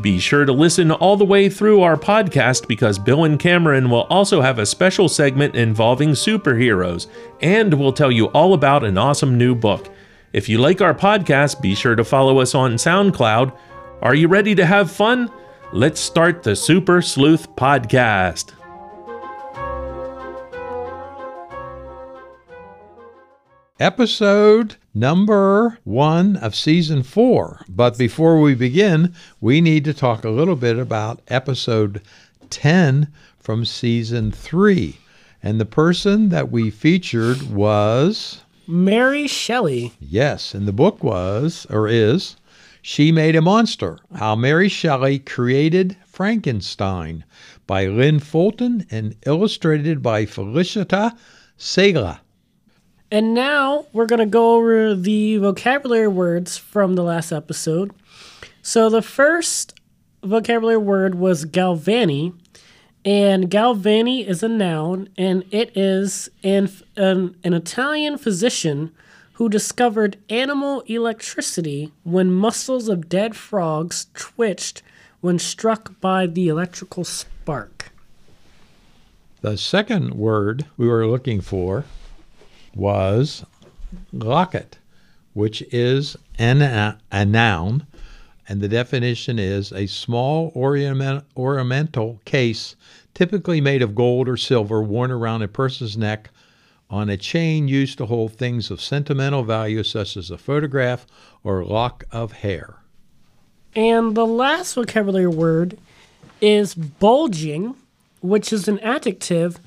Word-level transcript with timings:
Be 0.00 0.18
sure 0.18 0.44
to 0.44 0.52
listen 0.52 0.90
all 0.90 1.16
the 1.16 1.24
way 1.24 1.48
through 1.48 1.82
our 1.82 1.96
podcast 1.96 2.68
because 2.68 2.98
Bill 2.98 3.24
and 3.24 3.38
Cameron 3.38 3.88
will 3.88 4.02
also 4.04 4.42
have 4.42 4.58
a 4.58 4.66
special 4.66 5.08
segment 5.08 5.54
involving 5.54 6.10
superheroes, 6.10 7.06
and 7.40 7.72
we'll 7.74 7.92
tell 7.92 8.12
you 8.12 8.26
all 8.26 8.52
about 8.52 8.84
an 8.84 8.98
awesome 8.98 9.38
new 9.38 9.54
book. 9.54 9.88
If 10.32 10.48
you 10.48 10.58
like 10.58 10.82
our 10.82 10.94
podcast, 10.94 11.62
be 11.62 11.74
sure 11.74 11.94
to 11.94 12.04
follow 12.04 12.40
us 12.40 12.54
on 12.54 12.74
SoundCloud. 12.74 13.56
Are 14.02 14.14
you 14.14 14.28
ready 14.28 14.54
to 14.54 14.66
have 14.66 14.90
fun? 14.90 15.30
Let's 15.72 16.00
start 16.00 16.42
the 16.42 16.54
Super 16.54 17.00
Sleuth 17.00 17.50
Podcast. 17.56 18.52
episode 23.78 24.76
number 24.96 25.78
one 25.84 26.36
of 26.36 26.54
season 26.54 27.02
four. 27.02 27.60
But 27.68 27.98
before 27.98 28.40
we 28.40 28.54
begin, 28.54 29.12
we 29.42 29.60
need 29.60 29.84
to 29.84 29.92
talk 29.92 30.24
a 30.24 30.30
little 30.30 30.56
bit 30.56 30.78
about 30.78 31.20
episode 31.28 32.00
10 32.48 33.12
from 33.38 33.66
season 33.66 34.32
three. 34.32 34.96
And 35.42 35.60
the 35.60 35.66
person 35.66 36.30
that 36.30 36.50
we 36.50 36.70
featured 36.70 37.42
was. 37.42 38.40
Mary 38.66 39.26
Shelley. 39.26 39.92
Yes, 40.00 40.54
and 40.54 40.66
the 40.66 40.72
book 40.72 41.04
was, 41.04 41.66
or 41.68 41.86
is, 41.86 42.36
She 42.80 43.12
Made 43.12 43.36
a 43.36 43.42
Monster 43.42 43.98
How 44.14 44.34
Mary 44.34 44.70
Shelley 44.70 45.18
Created 45.18 45.94
Frankenstein 46.06 47.22
by 47.66 47.86
Lynn 47.86 48.18
Fulton 48.18 48.86
and 48.90 49.14
illustrated 49.26 50.02
by 50.02 50.24
Felicita 50.24 51.12
Sala. 51.58 52.22
And 53.10 53.34
now 53.34 53.86
we're 53.92 54.06
going 54.06 54.18
to 54.20 54.26
go 54.26 54.56
over 54.56 54.94
the 54.94 55.36
vocabulary 55.36 56.08
words 56.08 56.58
from 56.58 56.94
the 56.94 57.04
last 57.04 57.30
episode. 57.30 57.92
So 58.62 58.90
the 58.90 59.02
first 59.02 59.78
vocabulary 60.24 60.78
word 60.78 61.14
was 61.14 61.44
galvani, 61.44 62.34
and 63.04 63.48
galvani 63.48 64.26
is 64.26 64.42
a 64.42 64.48
noun, 64.48 65.08
and 65.16 65.44
it 65.52 65.76
is 65.76 66.28
an, 66.42 66.68
an, 66.96 67.36
an 67.44 67.54
Italian 67.54 68.18
physician 68.18 68.92
who 69.34 69.48
discovered 69.48 70.16
animal 70.28 70.80
electricity 70.86 71.92
when 72.02 72.32
muscles 72.32 72.88
of 72.88 73.08
dead 73.08 73.36
frogs 73.36 74.08
twitched 74.14 74.82
when 75.20 75.38
struck 75.38 76.00
by 76.00 76.26
the 76.26 76.48
electrical 76.48 77.04
spark. 77.04 77.92
The 79.42 79.56
second 79.56 80.14
word 80.14 80.64
we 80.76 80.88
were 80.88 81.06
looking 81.06 81.40
for 81.40 81.84
was 82.76 83.44
locket, 84.12 84.78
which 85.32 85.62
is 85.72 86.16
an, 86.38 86.62
a, 86.62 86.98
a 87.10 87.24
noun, 87.24 87.86
and 88.48 88.60
the 88.60 88.68
definition 88.68 89.38
is 89.38 89.72
a 89.72 89.86
small 89.86 90.52
ornament, 90.54 91.24
ornamental 91.36 92.20
case 92.24 92.76
typically 93.14 93.60
made 93.60 93.82
of 93.82 93.94
gold 93.94 94.28
or 94.28 94.36
silver 94.36 94.82
worn 94.82 95.10
around 95.10 95.42
a 95.42 95.48
person's 95.48 95.96
neck 95.96 96.30
on 96.88 97.08
a 97.08 97.16
chain 97.16 97.66
used 97.66 97.98
to 97.98 98.06
hold 98.06 98.32
things 98.32 98.70
of 98.70 98.80
sentimental 98.80 99.42
value 99.42 99.82
such 99.82 100.16
as 100.16 100.30
a 100.30 100.38
photograph 100.38 101.06
or 101.42 101.60
a 101.60 101.66
lock 101.66 102.04
of 102.12 102.32
hair. 102.32 102.76
And 103.74 104.14
the 104.14 104.26
last 104.26 104.74
vocabulary 104.74 105.26
word 105.26 105.78
is 106.40 106.74
bulging, 106.74 107.74
which 108.20 108.52
is 108.52 108.68
an 108.68 108.78
adjective 108.80 109.58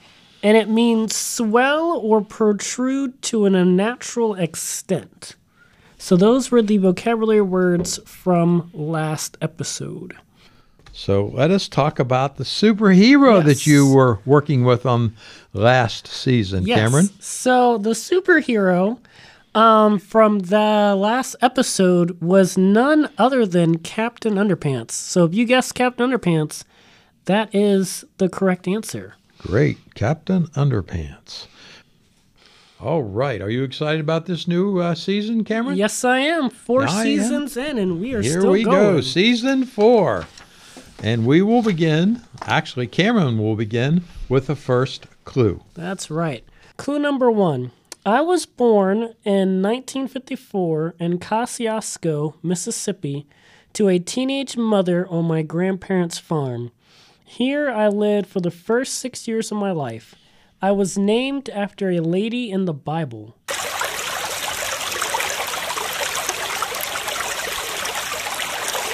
and 0.41 0.55
it 0.57 0.69
means 0.69 1.15
swell 1.15 1.99
or 2.03 2.21
protrude 2.21 3.21
to 3.23 3.45
an 3.45 3.55
unnatural 3.55 4.35
extent. 4.35 5.35
So 5.97 6.15
those 6.15 6.49
were 6.49 6.61
the 6.61 6.77
vocabulary 6.77 7.41
words 7.41 7.99
from 8.05 8.69
last 8.73 9.37
episode. 9.41 10.15
So 10.93 11.27
let 11.27 11.51
us 11.51 11.67
talk 11.67 11.99
about 11.99 12.37
the 12.37 12.43
superhero 12.43 13.37
yes. 13.37 13.45
that 13.45 13.67
you 13.67 13.91
were 13.91 14.19
working 14.25 14.63
with 14.63 14.85
on 14.85 15.15
last 15.53 16.07
season, 16.07 16.65
yes. 16.65 16.79
Cameron. 16.79 17.09
So 17.19 17.77
the 17.77 17.91
superhero 17.91 18.99
um, 19.55 19.99
from 19.99 20.39
the 20.39 20.95
last 20.97 21.35
episode 21.41 22.21
was 22.21 22.57
none 22.57 23.09
other 23.17 23.45
than 23.45 23.79
Captain 23.79 24.35
Underpants. 24.35 24.91
So 24.91 25.25
if 25.25 25.33
you 25.33 25.45
guessed 25.45 25.75
Captain 25.75 26.09
Underpants, 26.09 26.63
that 27.25 27.53
is 27.53 28.05
the 28.17 28.29
correct 28.29 28.67
answer. 28.67 29.15
Great. 29.39 29.77
Captain 29.95 30.47
Underpants. 30.47 31.47
All 32.79 33.03
right. 33.03 33.41
Are 33.41 33.49
you 33.49 33.63
excited 33.63 33.99
about 33.99 34.25
this 34.25 34.47
new 34.47 34.79
uh, 34.79 34.95
season, 34.95 35.43
Cameron? 35.43 35.77
Yes, 35.77 36.03
I 36.03 36.19
am. 36.19 36.49
Four 36.49 36.83
I 36.83 37.03
seasons 37.03 37.57
am. 37.57 37.65
in, 37.65 37.77
and 37.77 37.99
we 38.01 38.13
are 38.13 38.21
Here 38.21 38.39
still 38.39 38.51
we 38.51 38.63
going. 38.63 38.75
go. 38.95 39.01
Season 39.01 39.65
four. 39.65 40.27
And 41.01 41.25
we 41.25 41.41
will 41.41 41.61
begin, 41.61 42.21
actually, 42.41 42.87
Cameron 42.87 43.37
will 43.37 43.55
begin 43.55 44.03
with 44.27 44.47
the 44.47 44.55
first 44.55 45.07
clue. 45.23 45.61
That's 45.73 46.09
right. 46.11 46.43
Clue 46.77 46.99
number 46.99 47.31
one. 47.31 47.71
I 48.05 48.21
was 48.21 48.45
born 48.45 48.97
in 49.25 49.61
1954 49.61 50.95
in 50.99 51.19
Kosciusko, 51.19 52.35
Mississippi, 52.41 53.27
to 53.73 53.87
a 53.89 53.99
teenage 53.99 54.57
mother 54.57 55.07
on 55.09 55.25
my 55.25 55.41
grandparents' 55.41 56.17
farm. 56.17 56.71
Here 57.31 57.69
I 57.69 57.89
lived 57.89 58.25
for 58.25 58.39
the 58.39 58.49
first 58.49 58.95
six 58.95 59.27
years 59.27 59.51
of 59.51 59.59
my 59.59 59.69
life. 59.69 60.15
I 60.63 60.71
was 60.71 60.97
named 60.97 61.47
after 61.47 61.91
a 61.91 61.99
lady 61.99 62.49
in 62.49 62.65
the 62.65 62.73
Bible. 62.73 63.37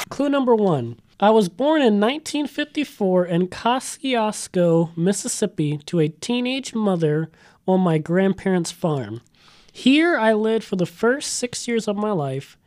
Clue 0.09 0.28
number 0.28 0.53
one. 0.53 1.00
I 1.18 1.29
was 1.29 1.47
born 1.47 1.81
in 1.81 2.01
1954 2.01 3.25
in 3.25 3.47
Kosciusko, 3.47 4.96
Mississippi, 4.97 5.78
to 5.85 6.02
a 6.02 6.09
teenage 6.09 6.75
mother 6.75 7.31
on 7.66 7.79
my 7.79 7.97
grandparents' 7.97 8.69
farm. 8.69 9.22
Here 9.72 10.17
I 10.17 10.34
lived 10.34 10.66
for 10.66 10.75
the 10.75 10.85
first 10.85 11.31
six 11.35 11.69
years 11.69 11.88
of 11.88 11.96
my 11.96 12.12
life. 12.12 12.57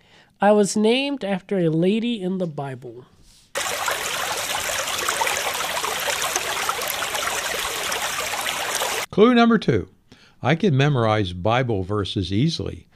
I 0.40 0.50
was 0.52 0.78
named 0.78 1.24
after 1.24 1.58
a 1.58 1.68
lady 1.68 2.22
in 2.22 2.38
the 2.38 2.46
Bible. 2.46 3.04
Clue 9.18 9.34
number 9.34 9.58
two 9.58 9.88
I 10.44 10.54
could 10.54 10.72
memorize 10.72 11.32
Bible 11.32 11.82
verses 11.82 12.32
easily 12.32 12.86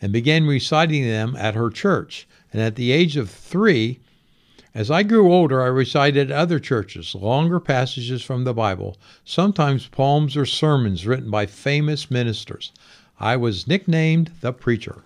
and 0.00 0.12
began 0.12 0.46
reciting 0.46 1.02
them 1.02 1.34
at 1.34 1.56
her 1.56 1.70
church. 1.70 2.28
And 2.52 2.62
at 2.62 2.76
the 2.76 2.92
age 2.92 3.16
of 3.16 3.28
three, 3.28 3.98
as 4.76 4.92
I 4.92 5.02
grew 5.02 5.32
older, 5.32 5.60
I 5.60 5.66
recited 5.66 6.30
at 6.30 6.38
other 6.38 6.60
churches 6.60 7.16
longer 7.16 7.58
passages 7.58 8.22
from 8.22 8.44
the 8.44 8.54
Bible, 8.54 8.96
sometimes 9.24 9.88
poems 9.88 10.36
or 10.36 10.46
sermons 10.46 11.04
written 11.04 11.32
by 11.32 11.46
famous 11.46 12.12
ministers. 12.12 12.70
I 13.18 13.34
was 13.34 13.66
nicknamed 13.66 14.30
the 14.40 14.52
preacher. 14.52 15.02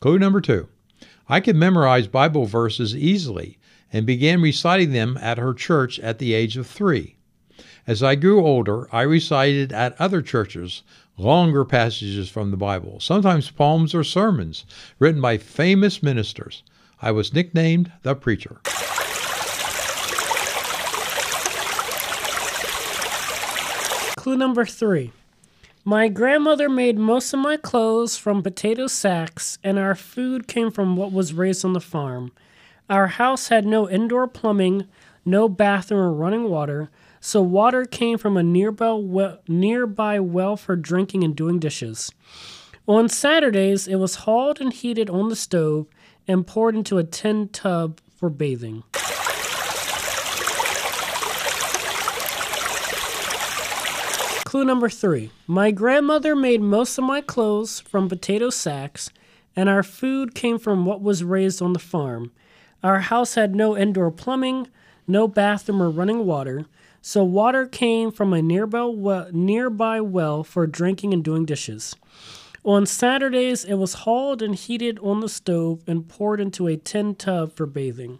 Clue 0.00 0.18
number 0.18 0.40
two 0.40 0.66
I 1.28 1.38
could 1.38 1.54
memorize 1.54 2.08
Bible 2.08 2.46
verses 2.46 2.96
easily 2.96 3.58
and 3.94 4.04
began 4.04 4.42
reciting 4.42 4.90
them 4.90 5.16
at 5.22 5.38
her 5.38 5.54
church 5.54 6.00
at 6.00 6.18
the 6.18 6.34
age 6.34 6.56
of 6.56 6.66
three. 6.66 7.14
As 7.86 8.02
I 8.02 8.16
grew 8.16 8.44
older, 8.44 8.92
I 8.92 9.02
recited 9.02 9.72
at 9.72 9.98
other 10.00 10.20
churches 10.20 10.82
longer 11.16 11.64
passages 11.64 12.28
from 12.28 12.50
the 12.50 12.56
Bible, 12.56 12.98
sometimes 12.98 13.52
poems 13.52 13.94
or 13.94 14.02
sermons 14.02 14.64
written 14.98 15.20
by 15.20 15.38
famous 15.38 16.02
ministers. 16.02 16.64
I 17.00 17.12
was 17.12 17.32
nicknamed 17.32 17.92
the 18.02 18.16
preacher. 18.16 18.60
Clue 24.16 24.36
number 24.36 24.64
three. 24.64 25.12
My 25.84 26.08
grandmother 26.08 26.68
made 26.68 26.98
most 26.98 27.32
of 27.32 27.38
my 27.38 27.58
clothes 27.58 28.16
from 28.16 28.42
potato 28.42 28.88
sacks, 28.88 29.58
and 29.62 29.78
our 29.78 29.94
food 29.94 30.48
came 30.48 30.72
from 30.72 30.96
what 30.96 31.12
was 31.12 31.32
raised 31.32 31.64
on 31.64 31.74
the 31.74 31.80
farm. 31.80 32.32
Our 32.90 33.06
house 33.06 33.48
had 33.48 33.64
no 33.64 33.88
indoor 33.88 34.28
plumbing, 34.28 34.86
no 35.24 35.48
bathroom 35.48 36.00
or 36.00 36.12
running 36.12 36.50
water, 36.50 36.90
so 37.18 37.40
water 37.40 37.86
came 37.86 38.18
from 38.18 38.36
a 38.36 38.42
nearby 38.42 38.92
well, 38.92 39.38
nearby 39.48 40.20
well 40.20 40.58
for 40.58 40.76
drinking 40.76 41.24
and 41.24 41.34
doing 41.34 41.58
dishes. 41.58 42.12
On 42.86 43.08
Saturdays, 43.08 43.88
it 43.88 43.94
was 43.94 44.16
hauled 44.16 44.60
and 44.60 44.70
heated 44.70 45.08
on 45.08 45.30
the 45.30 45.36
stove 45.36 45.86
and 46.28 46.46
poured 46.46 46.74
into 46.74 46.98
a 46.98 47.04
tin 47.04 47.48
tub 47.48 48.02
for 48.14 48.28
bathing. 48.28 48.82
Clue 54.44 54.64
number 54.66 54.90
three 54.90 55.30
My 55.46 55.70
grandmother 55.70 56.36
made 56.36 56.60
most 56.60 56.98
of 56.98 57.04
my 57.04 57.22
clothes 57.22 57.80
from 57.80 58.10
potato 58.10 58.50
sacks, 58.50 59.08
and 59.56 59.70
our 59.70 59.82
food 59.82 60.34
came 60.34 60.58
from 60.58 60.84
what 60.84 61.00
was 61.00 61.24
raised 61.24 61.62
on 61.62 61.72
the 61.72 61.78
farm. 61.78 62.30
Our 62.84 63.00
house 63.00 63.34
had 63.34 63.54
no 63.54 63.74
indoor 63.74 64.10
plumbing, 64.10 64.68
no 65.06 65.26
bathroom 65.26 65.82
or 65.82 65.88
running 65.88 66.26
water, 66.26 66.66
so 67.00 67.24
water 67.24 67.66
came 67.66 68.12
from 68.12 68.34
a 68.34 68.42
nearby 68.42 68.84
well, 68.84 69.26
nearby 69.32 70.02
well 70.02 70.44
for 70.44 70.66
drinking 70.66 71.14
and 71.14 71.24
doing 71.24 71.46
dishes. 71.46 71.96
On 72.62 72.84
Saturdays, 72.84 73.64
it 73.64 73.76
was 73.76 73.94
hauled 74.04 74.42
and 74.42 74.54
heated 74.54 74.98
on 74.98 75.20
the 75.20 75.30
stove 75.30 75.82
and 75.86 76.06
poured 76.06 76.42
into 76.42 76.66
a 76.66 76.76
tin 76.76 77.14
tub 77.14 77.56
for 77.56 77.64
bathing. 77.64 78.18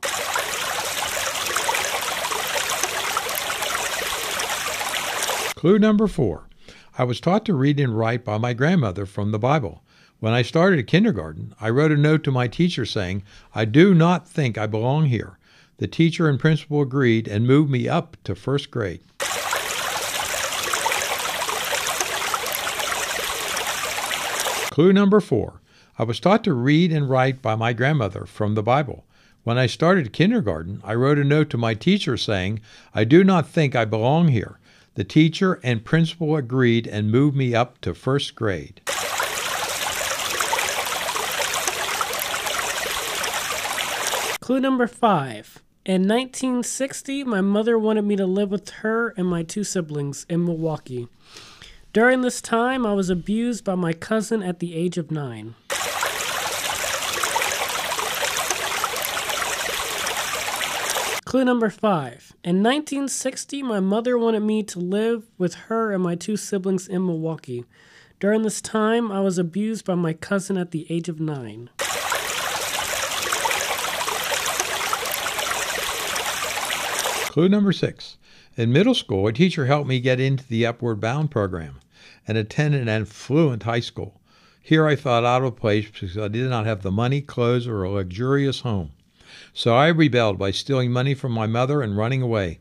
Clue 5.56 5.78
number 5.78 6.06
four. 6.06 6.49
I 6.96 7.05
was 7.05 7.20
taught 7.20 7.44
to 7.44 7.55
read 7.55 7.78
and 7.78 7.99
write 7.99 8.25
by 8.25 8.38
my 8.38 8.55
grandmother 8.55 9.05
from 9.05 9.31
the 9.31 9.38
Bible. 9.38 9.82
When 10.25 10.32
I 10.32 10.41
started 10.41 10.87
kindergarten, 10.87 11.55
I 11.61 11.69
wrote 11.69 11.93
a 11.93 11.99
note 11.99 12.25
to 12.25 12.31
my 12.31 12.49
teacher 12.49 12.87
saying, 12.87 13.25
I 13.55 13.67
do 13.67 13.93
not 13.93 14.26
think 14.26 14.56
I 14.56 14.67
belong 14.67 15.05
here. 15.05 15.38
The 15.76 15.87
teacher 15.87 16.31
and 16.31 16.41
principal 16.41 16.81
agreed 16.81 17.29
and 17.29 17.47
moved 17.47 17.71
me 17.71 17.91
up 17.91 18.17
to 18.25 18.35
first 18.35 18.71
grade. 18.71 19.03
Clue 24.71 24.94
number 24.94 25.21
four. 25.21 25.61
I 25.99 26.05
was 26.05 26.19
taught 26.19 26.43
to 26.44 26.55
read 26.55 26.91
and 26.91 27.11
write 27.11 27.43
by 27.43 27.55
my 27.55 27.75
grandmother 27.75 28.25
from 28.25 28.55
the 28.55 28.62
Bible. 28.62 29.05
When 29.43 29.59
I 29.59 29.67
started 29.67 30.15
kindergarten, 30.15 30.81
I 30.82 30.94
wrote 30.94 31.19
a 31.19 31.25
note 31.25 31.50
to 31.50 31.59
my 31.59 31.75
teacher 31.75 32.17
saying, 32.17 32.61
I 32.94 33.05
do 33.05 33.25
not 33.25 33.47
think 33.47 33.76
I 33.76 33.85
belong 33.85 34.29
here. 34.29 34.59
The 34.94 35.05
teacher 35.05 35.61
and 35.62 35.85
principal 35.85 36.35
agreed 36.35 36.87
and 36.87 37.12
moved 37.12 37.37
me 37.37 37.55
up 37.55 37.79
to 37.82 37.93
first 37.93 38.35
grade. 38.35 38.81
Clue 44.44 44.61
number 44.61 44.87
five. 44.87 45.62
In 45.87 46.06
1960, 46.06 47.25
my 47.25 47.41
mother 47.41 47.79
wanted 47.79 48.02
me 48.02 48.14
to 48.17 48.26
live 48.26 48.50
with 48.50 48.69
her 48.82 49.14
and 49.17 49.26
my 49.26 49.43
two 49.43 49.64
siblings 49.64 50.26
in 50.29 50.44
Milwaukee. 50.44 51.08
During 51.94 52.20
this 52.20 52.43
time, 52.43 52.85
I 52.85 52.93
was 52.93 53.08
abused 53.08 53.64
by 53.64 53.75
my 53.75 53.94
cousin 53.94 54.43
at 54.43 54.58
the 54.58 54.75
age 54.75 54.99
of 54.99 55.11
nine. 55.11 55.55
Clue 61.25 61.47
number 61.47 61.70
five. 61.70 62.35
In 62.44 62.62
1960, 62.62 63.62
my 63.62 63.81
mother 63.81 64.19
wanted 64.19 64.40
me 64.40 64.62
to 64.64 64.79
live 64.79 65.23
with 65.38 65.55
her 65.55 65.90
and 65.90 66.02
my 66.02 66.17
two 66.17 66.37
siblings 66.37 66.87
in 66.87 67.06
Milwaukee. 67.06 67.64
During 68.20 68.43
this 68.43 68.61
time, 68.61 69.11
I 69.11 69.20
was 69.20 69.38
abused 69.38 69.87
by 69.87 69.94
my 69.94 70.12
cousin 70.12 70.58
at 70.58 70.70
the 70.70 70.87
age 70.90 71.08
of 71.08 71.19
nine. 71.19 71.70
Clue 77.35 77.49
number 77.49 77.73
six. 77.73 78.17
In 78.57 78.73
middle 78.73 78.95
school, 78.95 79.27
a 79.27 79.33
teacher 79.33 79.67
helped 79.67 79.89
me 79.89 79.99
get 79.99 80.21
into 80.21 80.47
the 80.47 80.65
Upward 80.65 81.01
Bound 81.01 81.33
program 81.33 81.81
and 82.29 82.39
attend 82.39 82.77
an 82.77 82.89
affluent 82.89 83.65
high 83.65 83.81
school. 83.81 84.21
Here 84.63 84.87
I 84.87 84.95
felt 84.95 85.25
out 85.25 85.43
of 85.43 85.57
place 85.57 85.87
because 85.91 86.17
I 86.17 86.29
did 86.29 86.49
not 86.49 86.65
have 86.65 86.83
the 86.83 86.93
money, 86.93 87.21
clothes, 87.21 87.67
or 87.67 87.83
a 87.83 87.91
luxurious 87.91 88.61
home. 88.61 88.93
So 89.53 89.75
I 89.75 89.89
rebelled 89.89 90.39
by 90.39 90.53
stealing 90.53 90.93
money 90.93 91.13
from 91.13 91.33
my 91.33 91.49
mother 91.49 91.83
and 91.83 91.97
running 91.97 92.23
away. 92.23 92.61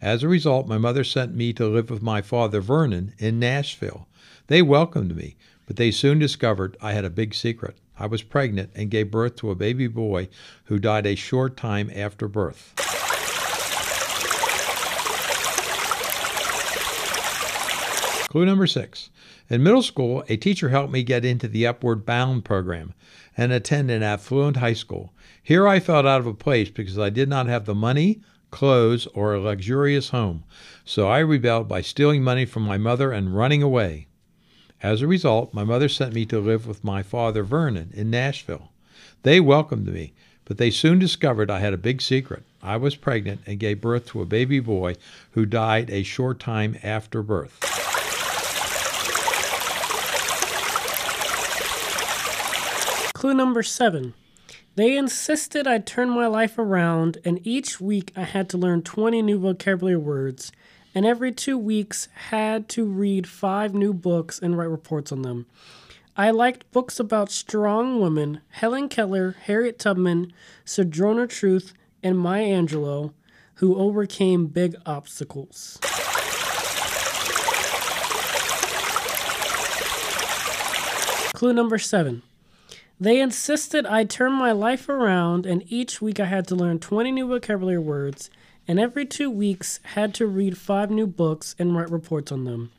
As 0.00 0.22
a 0.22 0.28
result, 0.28 0.66
my 0.66 0.78
mother 0.78 1.04
sent 1.04 1.34
me 1.34 1.52
to 1.52 1.68
live 1.68 1.90
with 1.90 2.00
my 2.00 2.22
father, 2.22 2.62
Vernon, 2.62 3.12
in 3.18 3.38
Nashville. 3.38 4.08
They 4.46 4.62
welcomed 4.62 5.14
me, 5.14 5.36
but 5.66 5.76
they 5.76 5.90
soon 5.90 6.18
discovered 6.18 6.78
I 6.80 6.92
had 6.92 7.04
a 7.04 7.10
big 7.10 7.34
secret. 7.34 7.76
I 7.98 8.06
was 8.06 8.22
pregnant 8.22 8.70
and 8.74 8.90
gave 8.90 9.10
birth 9.10 9.36
to 9.36 9.50
a 9.50 9.54
baby 9.54 9.86
boy 9.86 10.30
who 10.64 10.78
died 10.78 11.04
a 11.04 11.14
short 11.14 11.58
time 11.58 11.90
after 11.94 12.26
birth. 12.26 12.83
Clue 18.34 18.46
number 18.46 18.66
six. 18.66 19.10
In 19.48 19.62
middle 19.62 19.80
school, 19.80 20.24
a 20.28 20.36
teacher 20.36 20.70
helped 20.70 20.92
me 20.92 21.04
get 21.04 21.24
into 21.24 21.46
the 21.46 21.68
Upward 21.68 22.04
Bound 22.04 22.44
program 22.44 22.92
and 23.36 23.52
attend 23.52 23.92
an 23.92 24.02
affluent 24.02 24.56
high 24.56 24.72
school. 24.72 25.12
Here 25.40 25.68
I 25.68 25.78
felt 25.78 26.04
out 26.04 26.18
of 26.18 26.26
a 26.26 26.34
place 26.34 26.68
because 26.68 26.98
I 26.98 27.10
did 27.10 27.28
not 27.28 27.46
have 27.46 27.64
the 27.64 27.76
money, 27.76 28.22
clothes, 28.50 29.06
or 29.14 29.34
a 29.34 29.40
luxurious 29.40 30.08
home. 30.08 30.42
So 30.84 31.06
I 31.06 31.20
rebelled 31.20 31.68
by 31.68 31.80
stealing 31.80 32.24
money 32.24 32.44
from 32.44 32.64
my 32.64 32.76
mother 32.76 33.12
and 33.12 33.36
running 33.36 33.62
away. 33.62 34.08
As 34.82 35.00
a 35.00 35.06
result, 35.06 35.54
my 35.54 35.62
mother 35.62 35.88
sent 35.88 36.12
me 36.12 36.26
to 36.26 36.40
live 36.40 36.66
with 36.66 36.82
my 36.82 37.04
father, 37.04 37.44
Vernon, 37.44 37.92
in 37.94 38.10
Nashville. 38.10 38.72
They 39.22 39.38
welcomed 39.38 39.86
me, 39.86 40.12
but 40.44 40.58
they 40.58 40.72
soon 40.72 40.98
discovered 40.98 41.52
I 41.52 41.60
had 41.60 41.72
a 41.72 41.78
big 41.78 42.02
secret. 42.02 42.42
I 42.64 42.78
was 42.78 42.96
pregnant 42.96 43.42
and 43.46 43.60
gave 43.60 43.80
birth 43.80 44.06
to 44.06 44.22
a 44.22 44.26
baby 44.26 44.58
boy 44.58 44.96
who 45.30 45.46
died 45.46 45.88
a 45.88 46.02
short 46.02 46.40
time 46.40 46.76
after 46.82 47.22
birth. 47.22 47.73
Clue 53.24 53.32
number 53.32 53.62
seven. 53.62 54.12
They 54.74 54.98
insisted 54.98 55.66
I 55.66 55.78
turn 55.78 56.10
my 56.10 56.26
life 56.26 56.58
around, 56.58 57.16
and 57.24 57.40
each 57.46 57.80
week 57.80 58.12
I 58.14 58.24
had 58.24 58.50
to 58.50 58.58
learn 58.58 58.82
20 58.82 59.22
new 59.22 59.38
vocabulary 59.38 59.96
words, 59.96 60.52
and 60.94 61.06
every 61.06 61.32
two 61.32 61.56
weeks 61.56 62.08
had 62.28 62.68
to 62.68 62.84
read 62.84 63.26
five 63.26 63.72
new 63.72 63.94
books 63.94 64.38
and 64.38 64.58
write 64.58 64.68
reports 64.68 65.10
on 65.10 65.22
them. 65.22 65.46
I 66.14 66.32
liked 66.32 66.70
books 66.70 67.00
about 67.00 67.30
strong 67.30 67.98
women, 67.98 68.42
Helen 68.50 68.90
Keller, 68.90 69.36
Harriet 69.44 69.78
Tubman, 69.78 70.30
Sojourner 70.66 71.26
Truth, 71.26 71.72
and 72.02 72.18
Maya 72.18 72.44
Angelou, 72.44 73.14
who 73.54 73.74
overcame 73.78 74.48
big 74.48 74.76
obstacles. 74.84 75.78
Clue 81.32 81.54
number 81.54 81.78
seven. 81.78 82.22
They 83.00 83.20
insisted 83.20 83.86
I 83.86 84.04
turn 84.04 84.32
my 84.34 84.52
life 84.52 84.88
around, 84.88 85.46
and 85.46 85.64
each 85.66 86.00
week 86.00 86.20
I 86.20 86.26
had 86.26 86.46
to 86.48 86.54
learn 86.54 86.78
20 86.78 87.10
new 87.10 87.26
vocabulary 87.26 87.78
words, 87.78 88.30
and 88.68 88.78
every 88.78 89.04
two 89.04 89.28
weeks 89.28 89.80
had 89.82 90.14
to 90.14 90.28
read 90.28 90.56
five 90.56 90.92
new 90.92 91.08
books 91.08 91.56
and 91.58 91.76
write 91.76 91.90
reports 91.90 92.30
on 92.30 92.44
them. 92.44 92.70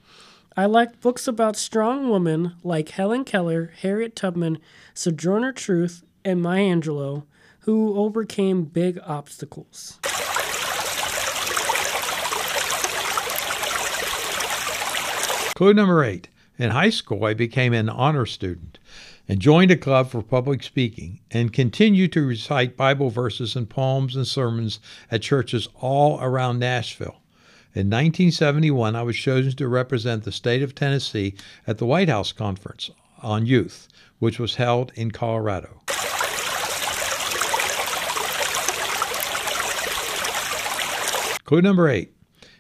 I 0.55 0.67
liked 0.67 1.01
books 1.01 1.27
about 1.27 1.57
strong 1.57 2.10
women 2.10 2.55
like 2.63 2.89
Helen 2.89 3.25
Keller, 3.25 3.74
Harriet 3.81 4.15
Tubman, 4.15 4.60
Sojourner 4.93 5.51
Truth, 5.51 6.05
and 6.24 6.41
Maya 6.41 6.74
Angelou, 6.74 7.24
who 7.60 7.98
overcame 7.98 8.63
big 8.63 8.98
obstacles. 9.05 10.00
Clue 15.55 15.74
number 15.74 16.05
eight. 16.05 16.29
In 16.57 16.69
high 16.72 16.89
school, 16.89 17.25
I 17.25 17.34
became 17.34 17.74
an 17.74 17.89
honor 17.89 18.25
student 18.25 18.79
and 19.27 19.39
joined 19.39 19.72
a 19.72 19.77
club 19.77 20.10
for 20.10 20.22
public 20.22 20.63
speaking 20.63 21.20
and 21.32 21.53
continued 21.53 22.12
to 22.13 22.25
recite 22.25 22.77
Bible 22.77 23.10
verses 23.10 23.55
and 23.55 23.70
poems 23.70 24.15
and 24.15 24.27
sermons 24.27 24.79
at 25.10 25.22
churches 25.22 25.67
all 25.82 26.20
around 26.22 26.60
Nashville. 26.60 27.22
In 27.74 27.88
1971, 27.88 28.96
I 28.96 29.03
was 29.03 29.17
chosen 29.17 29.53
to 29.58 29.67
represent 29.67 30.24
the 30.24 30.32
state 30.32 30.63
of 30.63 30.74
Tennessee 30.74 31.36
at 31.67 31.77
the 31.77 31.86
White 31.86 32.08
House 32.08 32.32
Conference 32.32 32.89
on 33.22 33.46
Youth, 33.46 33.89
which 34.20 34.39
was 34.39 34.55
held 34.55 34.94
in 34.96 35.12
Colorado. 35.12 35.82
Clue 41.44 41.62
number 41.62 41.89
eight. 41.89 42.14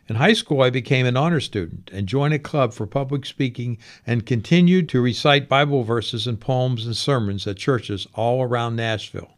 In 0.07 0.17
high 0.17 0.33
school, 0.33 0.61
I 0.61 0.69
became 0.69 1.07
an 1.07 1.17
honor 1.17 1.39
student 1.39 1.89
and 1.91 2.07
joined 2.07 2.35
a 2.35 2.39
club 2.39 2.73
for 2.73 2.85
public 2.85 3.25
speaking 3.25 3.79
and 4.05 4.23
continued 4.23 4.87
to 4.89 5.01
recite 5.01 5.49
Bible 5.49 5.83
verses 5.83 6.27
and 6.27 6.39
poems 6.39 6.85
and 6.85 6.95
sermons 6.95 7.47
at 7.47 7.57
churches 7.57 8.05
all 8.13 8.43
around 8.43 8.75
Nashville. 8.75 9.33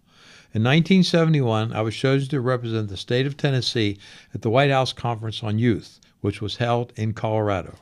In 0.53 0.63
1971, 0.63 1.71
I 1.71 1.81
was 1.81 1.95
chosen 1.95 2.27
to 2.29 2.41
represent 2.41 2.89
the 2.89 2.97
state 2.97 3.25
of 3.25 3.37
Tennessee 3.37 3.97
at 4.33 4.41
the 4.41 4.49
White 4.49 4.69
House 4.69 4.91
Conference 4.91 5.41
on 5.41 5.57
Youth, 5.57 6.01
which 6.19 6.41
was 6.41 6.57
held 6.57 6.91
in 6.97 7.13
Colorado. 7.13 7.75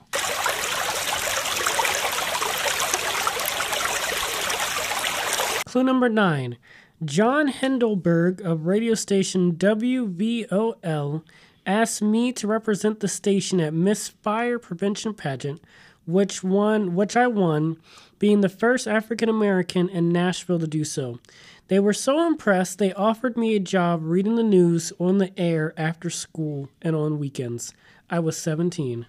Clue 5.65 5.83
number 5.83 6.07
nine. 6.07 6.57
John 7.03 7.47
Hendelberg 7.47 8.41
of 8.41 8.67
radio 8.67 8.93
station 8.93 9.53
WVOL 9.53 11.23
asked 11.65 12.01
me 12.01 12.31
to 12.33 12.47
represent 12.47 12.99
the 12.99 13.07
station 13.07 13.59
at 13.59 13.73
Miss 13.73 14.09
Fire 14.09 14.59
Prevention 14.59 15.13
Pageant, 15.13 15.61
which 16.05 16.43
won 16.43 16.95
which 16.95 17.17
I 17.17 17.27
won, 17.27 17.77
being 18.19 18.41
the 18.41 18.49
first 18.49 18.87
African 18.87 19.29
American 19.29 19.89
in 19.89 20.09
Nashville 20.09 20.59
to 20.59 20.67
do 20.67 20.83
so. 20.83 21.19
They 21.67 21.79
were 21.79 21.93
so 21.93 22.25
impressed 22.27 22.77
they 22.77 22.93
offered 22.93 23.35
me 23.37 23.55
a 23.55 23.59
job 23.59 24.01
reading 24.03 24.35
the 24.35 24.43
news 24.43 24.93
on 24.99 25.17
the 25.17 25.37
air 25.39 25.73
after 25.77 26.09
school 26.09 26.69
and 26.81 26.95
on 26.95 27.17
weekends. 27.17 27.73
I 28.09 28.19
was 28.19 28.37
17. 28.37 29.07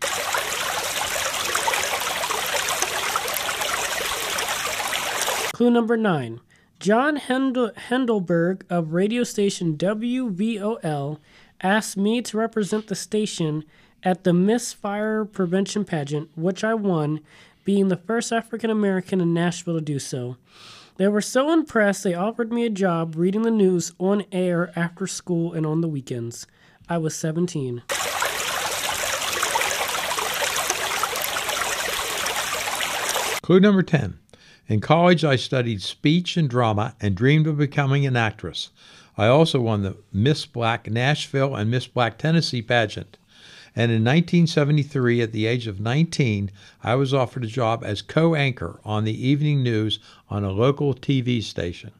Clue 5.52 5.70
number 5.70 5.96
nine. 5.96 6.40
John 6.78 7.16
Hendel- 7.16 7.74
Hendelberg 7.74 8.64
of 8.68 8.92
radio 8.92 9.24
station 9.24 9.76
WVOL 9.78 11.18
asked 11.60 11.96
me 11.96 12.22
to 12.22 12.36
represent 12.36 12.86
the 12.86 12.94
station 12.94 13.64
at 14.02 14.24
the 14.24 14.32
Miss 14.32 14.72
Fire 14.72 15.24
Prevention 15.24 15.84
Pageant, 15.84 16.30
which 16.36 16.62
I 16.62 16.74
won, 16.74 17.20
being 17.64 17.88
the 17.88 17.96
first 17.96 18.32
African 18.32 18.70
American 18.70 19.20
in 19.20 19.34
Nashville 19.34 19.74
to 19.74 19.80
do 19.80 19.98
so. 19.98 20.36
They 20.96 21.08
were 21.08 21.20
so 21.20 21.52
impressed 21.52 22.04
they 22.04 22.14
offered 22.14 22.52
me 22.52 22.64
a 22.64 22.70
job 22.70 23.16
reading 23.16 23.42
the 23.42 23.50
news 23.50 23.92
on 23.98 24.24
air 24.32 24.72
after 24.76 25.06
school 25.06 25.52
and 25.52 25.66
on 25.66 25.80
the 25.80 25.88
weekends. 25.88 26.46
I 26.88 26.98
was 26.98 27.14
17. 27.16 27.82
Clue 33.42 33.60
number 33.60 33.82
10. 33.82 34.18
In 34.68 34.80
college, 34.80 35.24
I 35.24 35.36
studied 35.36 35.82
speech 35.82 36.36
and 36.36 36.50
drama 36.50 36.96
and 37.00 37.14
dreamed 37.14 37.46
of 37.46 37.58
becoming 37.58 38.06
an 38.06 38.16
actress. 38.16 38.70
I 39.18 39.28
also 39.28 39.60
won 39.60 39.82
the 39.82 39.96
Miss 40.12 40.44
Black 40.44 40.90
Nashville 40.90 41.54
and 41.54 41.70
Miss 41.70 41.86
Black 41.86 42.18
Tennessee 42.18 42.62
pageant. 42.62 43.16
And 43.74 43.90
in 43.90 44.04
1973, 44.04 45.22
at 45.22 45.32
the 45.32 45.46
age 45.46 45.66
of 45.66 45.80
19, 45.80 46.50
I 46.82 46.94
was 46.94 47.12
offered 47.12 47.44
a 47.44 47.48
job 47.48 47.82
as 47.84 48.02
co 48.02 48.34
anchor 48.34 48.80
on 48.84 49.04
the 49.04 49.26
evening 49.26 49.62
news 49.62 49.98
on 50.30 50.44
a 50.44 50.50
local 50.50 50.94
TV 50.94 51.42
station. 51.42 51.92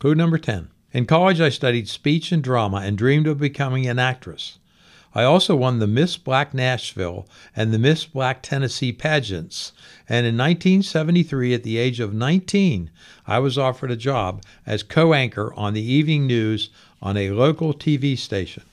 Clue 0.00 0.14
number 0.14 0.38
10. 0.38 0.68
In 0.92 1.06
college, 1.06 1.40
I 1.40 1.48
studied 1.48 1.88
speech 1.88 2.30
and 2.30 2.42
drama 2.42 2.78
and 2.78 2.96
dreamed 2.96 3.26
of 3.26 3.38
becoming 3.38 3.86
an 3.86 3.98
actress. 3.98 4.58
I 5.14 5.22
also 5.22 5.54
won 5.54 5.78
the 5.78 5.86
Miss 5.86 6.16
Black 6.16 6.52
Nashville 6.52 7.28
and 7.54 7.72
the 7.72 7.78
Miss 7.78 8.04
Black 8.04 8.42
Tennessee 8.42 8.92
pageants. 8.92 9.72
And 10.08 10.26
in 10.26 10.36
1973, 10.36 11.54
at 11.54 11.62
the 11.62 11.78
age 11.78 12.00
of 12.00 12.12
19, 12.12 12.90
I 13.26 13.38
was 13.38 13.56
offered 13.56 13.92
a 13.92 13.96
job 13.96 14.42
as 14.66 14.82
co 14.82 15.14
anchor 15.14 15.54
on 15.54 15.72
the 15.72 15.82
evening 15.82 16.26
news 16.26 16.70
on 17.00 17.16
a 17.16 17.30
local 17.30 17.72
TV 17.72 18.18
station. 18.18 18.64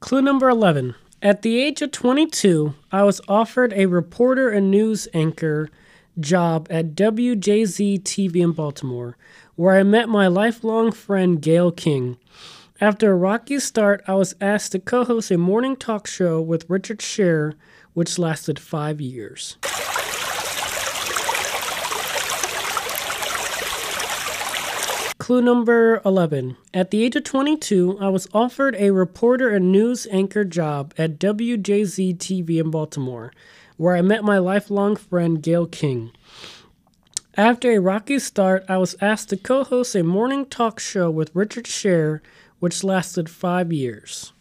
Clue 0.00 0.22
number 0.22 0.48
11. 0.48 0.94
At 1.22 1.42
the 1.42 1.60
age 1.60 1.80
of 1.80 1.90
22, 1.90 2.74
I 2.92 3.02
was 3.02 3.20
offered 3.26 3.72
a 3.72 3.86
reporter 3.86 4.50
and 4.50 4.70
news 4.70 5.08
anchor 5.14 5.70
job 6.18 6.66
at 6.70 6.94
WJZ 6.94 8.02
TV 8.02 8.36
in 8.36 8.52
Baltimore, 8.52 9.16
where 9.54 9.78
I 9.78 9.82
met 9.82 10.08
my 10.08 10.26
lifelong 10.26 10.92
friend 10.92 11.40
Gayle 11.40 11.72
King. 11.72 12.16
After 12.80 13.10
a 13.10 13.16
rocky 13.16 13.58
start, 13.58 14.02
I 14.06 14.14
was 14.14 14.34
asked 14.40 14.72
to 14.72 14.78
co 14.78 15.04
host 15.04 15.30
a 15.30 15.38
morning 15.38 15.76
talk 15.76 16.06
show 16.06 16.40
with 16.40 16.68
Richard 16.68 17.00
Sher, 17.00 17.54
which 17.94 18.18
lasted 18.18 18.58
five 18.58 19.00
years. 19.00 19.56
Clue 25.18 25.42
number 25.42 26.00
11. 26.04 26.56
At 26.72 26.92
the 26.92 27.02
age 27.02 27.16
of 27.16 27.24
22, 27.24 27.98
I 28.00 28.10
was 28.10 28.28
offered 28.32 28.76
a 28.78 28.90
reporter 28.92 29.48
and 29.48 29.72
news 29.72 30.06
anchor 30.12 30.44
job 30.44 30.94
at 30.96 31.18
WJZ 31.18 32.18
TV 32.18 32.60
in 32.60 32.70
Baltimore, 32.70 33.32
where 33.76 33.96
I 33.96 34.02
met 34.02 34.24
my 34.24 34.38
lifelong 34.38 34.96
friend 34.96 35.42
Gayle 35.42 35.66
King. 35.66 36.12
After 37.36 37.70
a 37.70 37.78
rocky 37.78 38.18
start, 38.18 38.64
I 38.68 38.78
was 38.78 38.96
asked 39.00 39.28
to 39.28 39.36
co 39.36 39.64
host 39.64 39.94
a 39.94 40.02
morning 40.02 40.46
talk 40.46 40.80
show 40.80 41.10
with 41.10 41.34
Richard 41.34 41.66
Sher, 41.66 42.22
which 42.60 42.82
lasted 42.82 43.28
five 43.28 43.72
years. 43.72 44.32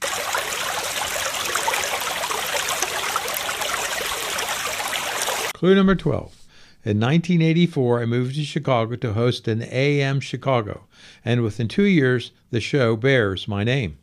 Clue 5.53 5.75
number 5.75 5.95
12. 5.95 6.45
In 6.85 6.99
1984, 6.99 8.01
I 8.01 8.05
moved 8.05 8.35
to 8.35 8.43
Chicago 8.43 8.95
to 8.95 9.13
host 9.13 9.47
an 9.47 9.63
AM 9.63 10.19
Chicago, 10.19 10.85
and 11.25 11.41
within 11.41 11.67
two 11.67 11.83
years, 11.83 12.31
the 12.51 12.61
show 12.61 12.95
bears 12.95 13.47
my 13.47 13.63
name. 13.63 13.97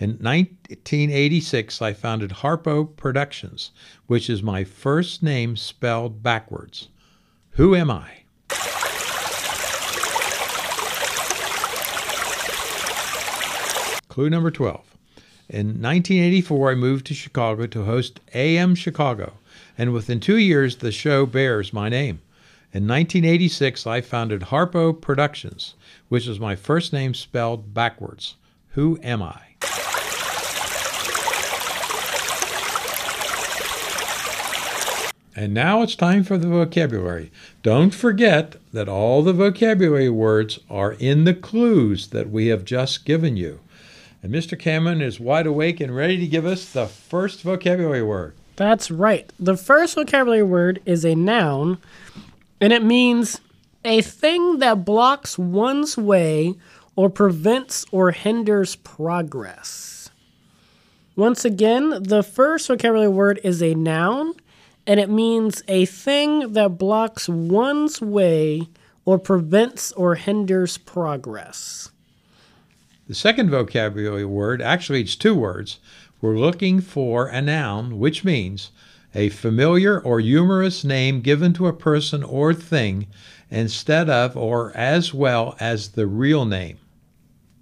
In 0.00 0.18
1986, 0.20 1.80
I 1.80 1.92
founded 1.92 2.30
Harpo 2.30 2.84
Productions, 2.96 3.70
which 4.06 4.28
is 4.28 4.42
my 4.42 4.64
first 4.64 5.22
name 5.22 5.56
spelled 5.56 6.20
backwards. 6.20 6.88
Who 7.50 7.76
am 7.76 7.92
I? 7.92 8.24
Clue 14.08 14.28
number 14.28 14.50
12. 14.50 14.96
In 15.48 15.66
1984, 15.80 16.70
I 16.70 16.74
moved 16.74 17.06
to 17.06 17.14
Chicago 17.14 17.66
to 17.66 17.84
host 17.84 18.18
AM 18.34 18.74
Chicago, 18.74 19.34
and 19.78 19.92
within 19.92 20.18
two 20.18 20.38
years, 20.38 20.76
the 20.76 20.90
show 20.90 21.26
bears 21.26 21.72
my 21.72 21.88
name. 21.88 22.20
In 22.72 22.88
1986, 22.88 23.86
I 23.86 24.00
founded 24.00 24.42
Harpo 24.42 24.92
Productions, 24.92 25.74
which 26.08 26.26
is 26.26 26.40
my 26.40 26.56
first 26.56 26.92
name 26.92 27.14
spelled 27.14 27.72
backwards. 27.72 28.34
Who 28.70 28.98
am 29.02 29.22
I? 29.22 29.53
And 35.36 35.52
now 35.52 35.82
it's 35.82 35.96
time 35.96 36.22
for 36.22 36.38
the 36.38 36.46
vocabulary. 36.46 37.32
Don't 37.62 37.92
forget 37.92 38.56
that 38.72 38.88
all 38.88 39.22
the 39.22 39.32
vocabulary 39.32 40.08
words 40.08 40.60
are 40.70 40.92
in 40.92 41.24
the 41.24 41.34
clues 41.34 42.08
that 42.08 42.30
we 42.30 42.46
have 42.48 42.64
just 42.64 43.04
given 43.04 43.36
you. 43.36 43.58
And 44.22 44.32
Mr. 44.32 44.58
Cameron 44.58 45.02
is 45.02 45.18
wide 45.18 45.46
awake 45.46 45.80
and 45.80 45.94
ready 45.94 46.18
to 46.18 46.26
give 46.26 46.46
us 46.46 46.70
the 46.70 46.86
first 46.86 47.42
vocabulary 47.42 48.02
word. 48.02 48.34
That's 48.56 48.90
right. 48.90 49.30
The 49.40 49.56
first 49.56 49.96
vocabulary 49.96 50.44
word 50.44 50.80
is 50.86 51.04
a 51.04 51.16
noun, 51.16 51.78
and 52.60 52.72
it 52.72 52.84
means 52.84 53.40
a 53.84 54.00
thing 54.00 54.60
that 54.60 54.84
blocks 54.84 55.36
one's 55.36 55.98
way 55.98 56.54
or 56.96 57.10
prevents 57.10 57.84
or 57.90 58.12
hinders 58.12 58.76
progress. 58.76 60.10
Once 61.16 61.44
again, 61.44 62.02
the 62.02 62.22
first 62.22 62.68
vocabulary 62.68 63.08
word 63.08 63.40
is 63.44 63.62
a 63.62 63.74
noun, 63.74 64.34
and 64.86 65.00
it 65.00 65.10
means 65.10 65.62
a 65.68 65.86
thing 65.86 66.52
that 66.52 66.78
blocks 66.78 67.28
one's 67.28 68.00
way 68.00 68.68
or 69.04 69.18
prevents 69.18 69.92
or 69.92 70.14
hinders 70.14 70.78
progress. 70.78 71.90
The 73.06 73.14
second 73.14 73.50
vocabulary 73.50 74.24
word, 74.24 74.62
actually, 74.62 75.02
it's 75.02 75.16
two 75.16 75.34
words. 75.34 75.78
We're 76.20 76.38
looking 76.38 76.80
for 76.80 77.26
a 77.26 77.42
noun, 77.42 77.98
which 77.98 78.24
means 78.24 78.70
a 79.14 79.28
familiar 79.28 80.00
or 80.00 80.20
humorous 80.20 80.84
name 80.84 81.20
given 81.20 81.52
to 81.54 81.66
a 81.66 81.72
person 81.72 82.22
or 82.22 82.54
thing 82.54 83.06
instead 83.50 84.08
of 84.08 84.36
or 84.36 84.74
as 84.76 85.12
well 85.12 85.54
as 85.60 85.90
the 85.90 86.06
real 86.06 86.44
name. 86.44 86.78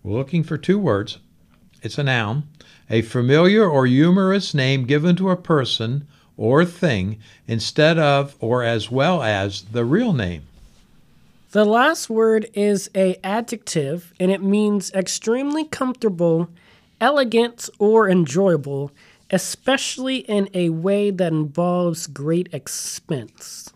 We're 0.03 0.17
looking 0.17 0.43
for 0.43 0.57
two 0.57 0.79
words. 0.79 1.19
It's 1.83 1.99
a 1.99 2.05
noun, 2.05 2.45
a 2.89 3.03
familiar 3.03 3.69
or 3.69 3.87
humorous 3.87 4.55
name 4.55 4.85
given 4.85 5.17
to 5.17 5.31
a 5.31 5.37
person 5.37 6.07
or 6.37 6.65
thing 6.65 7.19
instead 7.47 7.99
of 7.99 8.37
or 8.41 8.63
as 8.63 8.91
well 8.91 9.23
as 9.23 9.63
the 9.63 9.85
real 9.85 10.13
name. 10.13 10.43
The 11.53 11.65
last 11.67 12.09
word 12.09 12.49
is 12.55 12.89
a 12.95 13.17
adjective 13.23 14.15
and 14.19 14.31
it 14.31 14.43
means 14.43 14.91
extremely 14.93 15.67
comfortable, 15.67 16.49
elegant, 16.99 17.69
or 17.79 18.09
enjoyable, 18.09 18.91
especially 19.31 20.19
in 20.19 20.49
a 20.55 20.71
way 20.71 21.11
that 21.11 21.33
involves 21.33 22.07
great 22.07 22.49
expense. 22.53 23.71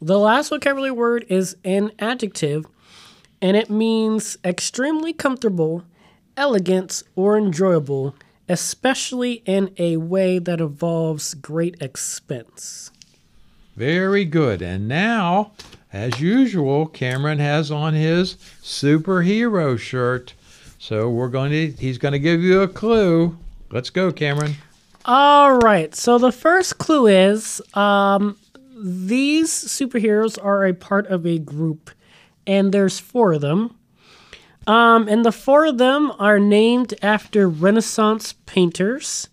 The 0.00 0.18
last 0.18 0.50
vocabulary 0.50 0.92
word 0.92 1.26
is 1.28 1.56
an 1.64 1.90
adjective 1.98 2.66
and 3.40 3.56
it 3.56 3.68
means 3.68 4.38
extremely 4.44 5.12
comfortable, 5.12 5.82
elegant, 6.36 7.02
or 7.16 7.36
enjoyable, 7.36 8.14
especially 8.48 9.42
in 9.46 9.74
a 9.78 9.96
way 9.96 10.38
that 10.38 10.60
involves 10.60 11.34
great 11.34 11.76
expense. 11.80 12.90
Very 13.76 14.24
good. 14.24 14.60
And 14.62 14.86
now, 14.86 15.52
as 15.92 16.20
usual, 16.20 16.86
Cameron 16.86 17.38
has 17.38 17.70
on 17.70 17.94
his 17.94 18.34
superhero 18.62 19.78
shirt. 19.78 20.34
So 20.78 21.08
we're 21.08 21.28
going 21.28 21.50
to 21.52 21.70
he's 21.70 21.98
going 21.98 22.12
to 22.12 22.18
give 22.18 22.42
you 22.42 22.62
a 22.62 22.68
clue. 22.68 23.36
Let's 23.70 23.90
go, 23.90 24.12
Cameron. 24.12 24.56
All 25.04 25.58
right. 25.58 25.94
So 25.94 26.18
the 26.18 26.32
first 26.32 26.78
clue 26.78 27.06
is 27.06 27.62
um, 27.74 28.36
these 28.76 29.50
superheroes 29.50 30.42
are 30.42 30.66
a 30.66 30.74
part 30.74 31.06
of 31.06 31.26
a 31.26 31.38
group, 31.38 31.90
and 32.46 32.72
there's 32.72 32.98
four 32.98 33.34
of 33.34 33.40
them. 33.40 33.76
Um, 34.66 35.08
and 35.08 35.24
the 35.24 35.32
four 35.32 35.66
of 35.66 35.78
them 35.78 36.12
are 36.18 36.38
named 36.38 36.94
after 37.02 37.48
Renaissance 37.48 38.34
painters. 38.46 39.28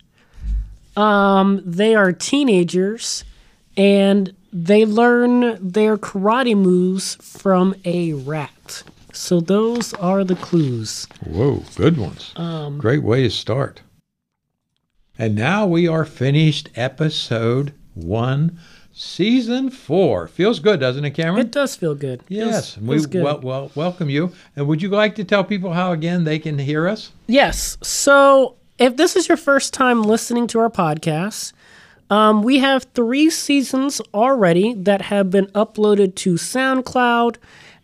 Um, 0.97 1.61
they 1.63 1.93
are 1.95 2.11
teenagers, 2.11 3.23
and 3.77 4.35
they 4.51 4.85
learn 4.85 5.57
their 5.61 5.97
karate 5.97 6.57
moves 6.57 7.15
from 7.15 7.75
a 7.85 8.13
rat. 8.13 8.83
So 9.13 9.39
those 9.39 9.93
are 9.95 10.23
the 10.23 10.35
clues. 10.35 11.07
Whoa, 11.25 11.63
good 11.75 11.97
ones. 11.97 12.33
Great 12.79 13.03
way 13.03 13.23
to 13.23 13.29
start. 13.29 13.81
And 15.17 15.35
now 15.35 15.67
we 15.67 15.87
are 15.87 16.05
finished 16.05 16.69
episode 16.75 17.73
one, 17.93 18.57
season 18.99 19.69
four. 19.69 20.27
Feels 20.27 20.59
good, 20.59 20.79
doesn't 20.79 21.05
it, 21.05 21.11
Cameron? 21.11 21.45
It 21.45 21.51
does 21.51 21.75
feel 21.75 21.95
good. 21.95 22.21
yes. 22.27 22.75
Feels- 22.75 22.77
we 22.87 22.95
feels 22.95 23.05
good. 23.07 23.23
well, 23.23 23.39
well 23.39 23.71
welcome 23.73 24.09
you. 24.09 24.31
And 24.55 24.67
would 24.67 24.81
you 24.81 24.89
like 24.89 25.15
to 25.15 25.23
tell 25.23 25.43
people 25.43 25.71
how 25.73 25.93
again 25.93 26.25
they 26.25 26.37
can 26.37 26.59
hear 26.59 26.87
us? 26.87 27.11
Yes. 27.25 27.77
So 27.81 28.55
if 28.77 28.97
this 28.97 29.15
is 29.15 29.27
your 29.29 29.37
first 29.37 29.73
time 29.73 30.03
listening 30.03 30.47
to 30.47 30.59
our 30.59 30.69
podcast, 30.69 31.53
um, 32.09 32.43
we 32.43 32.59
have 32.59 32.83
three 32.93 33.29
seasons 33.29 34.01
already 34.13 34.73
that 34.73 35.03
have 35.03 35.29
been 35.29 35.45
uploaded 35.47 36.15
to 36.15 36.33
SoundCloud, 36.33 37.37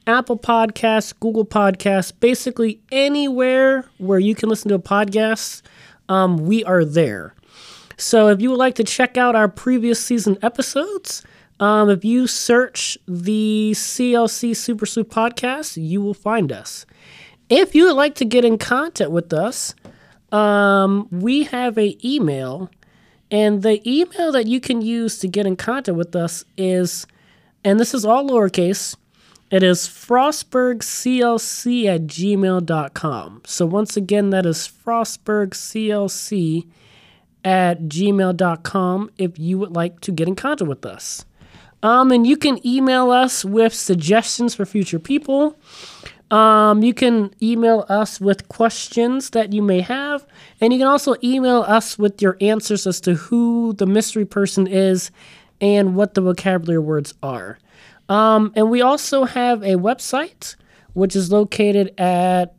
Apple 0.07 0.38
Podcasts, 0.38 1.13
Google 1.19 1.45
Podcasts, 1.45 2.12
basically 2.19 2.81
anywhere 2.91 3.86
where 4.00 4.19
you 4.19 4.36
can 4.36 4.50
listen 4.50 4.69
to 4.69 4.75
a 4.75 4.79
podcast, 4.79 5.62
um, 6.10 6.38
we 6.38 6.63
are 6.65 6.84
there. 6.84 7.34
So 7.98 8.28
if 8.28 8.42
you 8.42 8.50
would 8.52 8.60
like 8.60 8.75
to 8.75 8.84
check 8.84 9.18
out 9.18 9.36
our 9.36 9.48
previous 9.48 10.04
season 10.04 10.38
episodes, 10.42 11.24
um, 11.60 11.90
if 11.90 12.04
you 12.04 12.28
search 12.28 12.98
the 13.08 13.72
CLC 13.75 14.56
Super 14.56 14.86
Sleuth 14.86 15.10
podcast, 15.10 15.82
you 15.82 16.02
will 16.02 16.14
find 16.14 16.52
us. 16.52 16.86
If 17.50 17.74
you 17.75 17.86
would 17.86 17.96
like 17.96 18.16
to 18.16 18.25
get 18.25 18.44
in 18.44 18.58
contact 18.58 19.12
with 19.12 19.32
us, 19.32 19.74
um, 20.32 21.08
we 21.12 21.44
have 21.44 21.78
a 21.78 21.98
email, 22.04 22.70
and 23.32 23.62
the 23.62 23.82
email 23.90 24.32
that 24.34 24.48
you 24.48 24.60
can 24.60 24.82
use 24.82 25.20
to 25.20 25.28
get 25.28 25.46
in 25.46 25.56
contact 25.56 25.96
with 25.96 26.16
us 26.16 26.44
is, 26.58 27.06
and 27.64 27.80
this 27.80 27.94
is 27.94 28.04
all 28.04 28.28
lowercase, 28.28 28.98
it 29.52 29.64
is 29.64 29.88
frostburgclc 29.88 31.86
at 31.86 32.02
gmail.com. 32.02 33.42
So 33.46 33.66
once 33.66 33.96
again, 33.96 34.32
that 34.32 34.46
is 34.46 34.68
frostburgclc 34.86 36.68
at 37.46 37.84
gmail.com 37.84 39.12
if 39.18 39.40
you 39.40 39.58
would 39.60 39.75
like 39.75 40.02
to 40.02 40.12
get 40.12 40.28
in 40.28 40.36
contact 40.36 40.68
with 40.68 40.86
us. 40.86 41.24
Um, 41.84 42.12
and 42.12 42.25
you 42.25 42.36
can 42.36 42.66
email 42.66 43.12
us 43.12 43.46
with 43.46 43.74
suggestions 43.74 44.56
for 44.56 44.66
future 44.66 44.98
people. 44.98 45.58
Um, 46.32 46.82
you 46.82 46.94
can 46.94 47.34
email 47.42 47.86
us 47.88 48.20
with 48.20 48.48
questions 48.50 49.30
that 49.30 49.54
you 49.54 49.62
may 49.62 49.82
have, 49.82 50.25
and 50.60 50.74
you 50.74 50.80
can 50.80 50.88
also 50.88 51.16
email 51.24 51.62
us 51.62 52.00
with 52.00 52.20
your 52.20 52.36
answers 52.42 52.88
as 52.88 53.00
to 53.02 53.14
who 53.14 53.74
the 53.74 53.86
mystery 53.86 54.25
person 54.25 54.66
is 54.66 55.12
and 55.62 55.96
what 55.96 56.16
the 56.16 56.22
vocabulary 56.22 56.80
words 56.80 57.14
are. 57.22 57.60
Um, 58.10 58.52
and 58.56 58.72
we 58.72 58.82
also 58.82 59.25
have 59.25 59.62
a 59.62 59.75
website, 59.75 60.56
which 60.94 61.16
is 61.16 61.32
located 61.32 61.94
at 62.00 62.56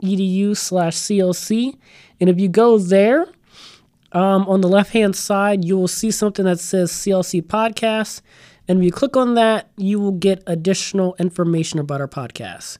www.frostburg.edu 0.00 0.56
slash 0.56 0.96
CLC. 0.96 1.76
And 2.20 2.28
if 2.28 2.38
you 2.38 2.48
go 2.48 2.78
there, 2.78 3.26
um, 4.12 4.48
on 4.48 4.60
the 4.60 4.68
left 4.68 4.92
hand 4.92 5.14
side, 5.14 5.64
you 5.64 5.76
will 5.78 5.88
see 5.88 6.10
something 6.10 6.44
that 6.44 6.60
says 6.60 6.90
CLC 6.90 7.42
Podcast. 7.42 8.22
And 8.68 8.78
if 8.78 8.84
you 8.84 8.92
click 8.92 9.16
on 9.16 9.34
that, 9.34 9.70
you 9.76 9.98
will 10.00 10.12
get 10.12 10.42
additional 10.46 11.14
information 11.18 11.78
about 11.78 12.00
our 12.00 12.08
podcast. 12.08 12.78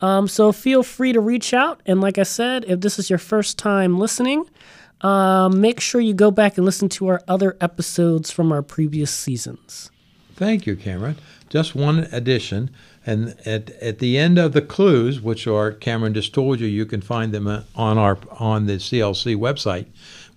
Um, 0.00 0.28
so 0.28 0.52
feel 0.52 0.82
free 0.82 1.12
to 1.12 1.20
reach 1.20 1.52
out. 1.52 1.80
And 1.86 2.00
like 2.00 2.18
I 2.18 2.22
said, 2.22 2.64
if 2.68 2.80
this 2.80 2.98
is 2.98 3.10
your 3.10 3.18
first 3.18 3.58
time 3.58 3.98
listening, 3.98 4.48
um, 5.00 5.60
make 5.60 5.80
sure 5.80 6.00
you 6.00 6.14
go 6.14 6.30
back 6.30 6.56
and 6.56 6.64
listen 6.64 6.88
to 6.90 7.08
our 7.08 7.22
other 7.28 7.56
episodes 7.60 8.30
from 8.30 8.52
our 8.52 8.62
previous 8.62 9.10
seasons. 9.10 9.90
Thank 10.34 10.66
you, 10.66 10.76
Cameron. 10.76 11.16
Just 11.48 11.74
one 11.74 12.08
addition. 12.12 12.70
And 13.08 13.34
at, 13.46 13.70
at 13.80 14.00
the 14.00 14.18
end 14.18 14.36
of 14.36 14.52
the 14.52 14.60
clues, 14.60 15.18
which 15.18 15.46
are 15.46 15.72
Cameron 15.72 16.12
just 16.12 16.34
told 16.34 16.60
you, 16.60 16.66
you 16.66 16.84
can 16.84 17.00
find 17.00 17.32
them 17.32 17.46
uh, 17.46 17.62
on 17.74 17.96
our 17.96 18.18
on 18.38 18.66
the 18.66 18.74
CLC 18.74 19.34
website. 19.34 19.86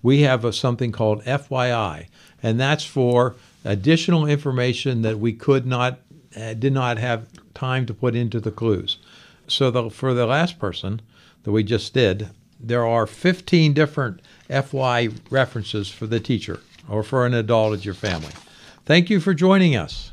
We 0.02 0.22
have 0.22 0.42
a, 0.42 0.54
something 0.54 0.90
called 0.90 1.22
FYI, 1.24 2.06
and 2.42 2.58
that's 2.58 2.86
for 2.86 3.36
additional 3.62 4.24
information 4.24 5.02
that 5.02 5.18
we 5.18 5.34
could 5.34 5.66
not 5.66 5.98
uh, 6.34 6.54
did 6.54 6.72
not 6.72 6.96
have 6.96 7.26
time 7.52 7.84
to 7.84 7.92
put 7.92 8.16
into 8.16 8.40
the 8.40 8.50
clues. 8.50 8.96
So 9.46 9.70
the, 9.70 9.90
for 9.90 10.14
the 10.14 10.24
last 10.24 10.58
person 10.58 11.02
that 11.42 11.52
we 11.52 11.62
just 11.64 11.92
did, 11.92 12.30
there 12.58 12.86
are 12.86 13.06
15 13.06 13.74
different 13.74 14.20
FY 14.48 15.10
references 15.28 15.90
for 15.90 16.06
the 16.06 16.20
teacher 16.20 16.60
or 16.88 17.02
for 17.02 17.26
an 17.26 17.34
adult 17.34 17.74
at 17.74 17.84
your 17.84 17.92
family. 17.92 18.32
Thank 18.86 19.10
you 19.10 19.20
for 19.20 19.34
joining 19.34 19.76
us. 19.76 20.12